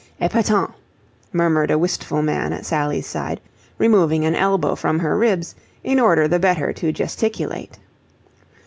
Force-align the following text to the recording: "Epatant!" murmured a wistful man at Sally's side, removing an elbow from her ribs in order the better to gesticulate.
"Epatant!" 0.19 0.71
murmured 1.31 1.69
a 1.69 1.77
wistful 1.77 2.23
man 2.23 2.53
at 2.53 2.65
Sally's 2.65 3.05
side, 3.05 3.39
removing 3.77 4.25
an 4.25 4.33
elbow 4.33 4.73
from 4.73 4.97
her 4.97 5.15
ribs 5.15 5.53
in 5.83 5.99
order 5.99 6.27
the 6.27 6.39
better 6.39 6.73
to 6.73 6.91
gesticulate. 6.91 7.77